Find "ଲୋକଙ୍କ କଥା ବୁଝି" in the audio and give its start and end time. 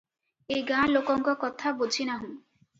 0.95-2.11